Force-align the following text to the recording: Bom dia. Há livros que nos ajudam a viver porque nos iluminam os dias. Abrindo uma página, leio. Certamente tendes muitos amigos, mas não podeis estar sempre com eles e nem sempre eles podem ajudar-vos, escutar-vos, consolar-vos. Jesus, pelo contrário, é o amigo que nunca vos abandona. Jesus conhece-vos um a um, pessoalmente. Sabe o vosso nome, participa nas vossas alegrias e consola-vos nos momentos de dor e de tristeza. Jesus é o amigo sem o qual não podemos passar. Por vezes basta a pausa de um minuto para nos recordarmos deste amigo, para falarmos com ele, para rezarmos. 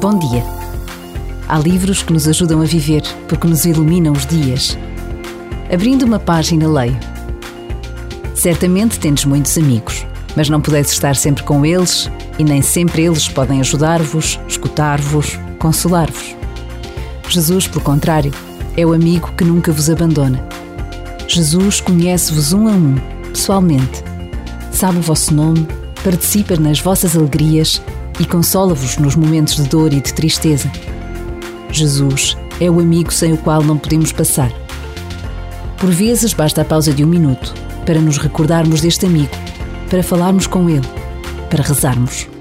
Bom 0.00 0.18
dia. 0.18 0.44
Há 1.48 1.58
livros 1.58 2.02
que 2.02 2.12
nos 2.12 2.26
ajudam 2.26 2.60
a 2.60 2.64
viver 2.64 3.02
porque 3.28 3.46
nos 3.46 3.64
iluminam 3.64 4.12
os 4.12 4.26
dias. 4.26 4.76
Abrindo 5.72 6.04
uma 6.04 6.18
página, 6.18 6.68
leio. 6.68 6.98
Certamente 8.34 8.98
tendes 8.98 9.24
muitos 9.24 9.56
amigos, 9.56 10.04
mas 10.36 10.48
não 10.48 10.60
podeis 10.60 10.90
estar 10.90 11.14
sempre 11.16 11.44
com 11.44 11.64
eles 11.64 12.10
e 12.38 12.44
nem 12.44 12.60
sempre 12.60 13.04
eles 13.04 13.28
podem 13.28 13.60
ajudar-vos, 13.60 14.38
escutar-vos, 14.48 15.38
consolar-vos. 15.58 16.36
Jesus, 17.28 17.66
pelo 17.68 17.84
contrário, 17.84 18.32
é 18.76 18.84
o 18.84 18.92
amigo 18.92 19.32
que 19.38 19.44
nunca 19.44 19.72
vos 19.72 19.88
abandona. 19.88 20.44
Jesus 21.28 21.80
conhece-vos 21.80 22.52
um 22.52 22.68
a 22.68 22.72
um, 22.72 22.96
pessoalmente. 23.30 24.02
Sabe 24.72 24.98
o 24.98 25.02
vosso 25.02 25.32
nome, 25.32 25.66
participa 26.02 26.56
nas 26.56 26.80
vossas 26.80 27.16
alegrias 27.16 27.80
e 28.20 28.24
consola-vos 28.24 28.96
nos 28.98 29.16
momentos 29.16 29.56
de 29.56 29.64
dor 29.64 29.92
e 29.92 30.00
de 30.00 30.12
tristeza. 30.12 30.70
Jesus 31.70 32.36
é 32.60 32.70
o 32.70 32.80
amigo 32.80 33.12
sem 33.12 33.32
o 33.32 33.36
qual 33.38 33.62
não 33.62 33.76
podemos 33.76 34.12
passar. 34.12 34.52
Por 35.78 35.90
vezes 35.90 36.32
basta 36.32 36.62
a 36.62 36.64
pausa 36.64 36.92
de 36.92 37.04
um 37.04 37.08
minuto 37.08 37.52
para 37.84 38.00
nos 38.00 38.18
recordarmos 38.18 38.80
deste 38.80 39.06
amigo, 39.06 39.32
para 39.90 40.02
falarmos 40.02 40.46
com 40.46 40.70
ele, 40.70 40.88
para 41.50 41.62
rezarmos. 41.62 42.33